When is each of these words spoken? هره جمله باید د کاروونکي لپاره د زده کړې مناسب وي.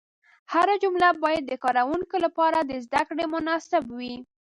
هره 0.53 0.75
جمله 0.83 1.07
باید 1.23 1.43
د 1.47 1.53
کاروونکي 1.63 2.17
لپاره 2.25 2.59
د 2.63 2.71
زده 2.85 3.01
کړې 3.09 3.25
مناسب 3.33 3.83
وي. 3.97 4.15